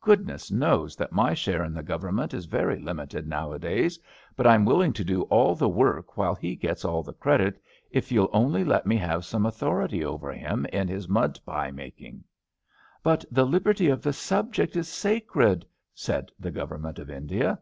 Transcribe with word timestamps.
Goodness 0.00 0.50
knows 0.50 0.96
that 0.96 1.12
my 1.12 1.34
share 1.34 1.62
in 1.62 1.74
the 1.74 1.82
Government 1.82 2.32
is 2.32 2.46
very 2.46 2.78
limited 2.80 3.26
nowadays, 3.26 3.98
but 4.34 4.46
I'm 4.46 4.64
willing 4.64 4.94
to 4.94 5.04
do 5.04 5.24
all 5.24 5.54
the 5.54 5.68
work 5.68 6.16
while 6.16 6.34
he 6.34 6.56
gets 6.56 6.86
all 6.86 7.02
the 7.02 7.12
credit 7.12 7.60
if 7.90 8.10
you'll 8.10 8.30
only 8.32 8.64
let 8.64 8.86
me 8.86 8.96
have 8.96 9.26
some 9.26 9.44
authority 9.44 10.02
over 10.02 10.32
him 10.32 10.64
in 10.72 10.88
his 10.88 11.06
mud 11.06 11.38
pie 11.44 11.70
making." 11.70 12.24
But 13.02 13.26
the 13.30 13.44
liberty 13.44 13.88
of 13.90 14.00
the 14.00 14.14
subject 14.14 14.74
is 14.74 14.88
sacred," 14.88 15.66
said 15.92 16.32
the 16.40 16.50
Government 16.50 16.98
of 16.98 17.10
India. 17.10 17.58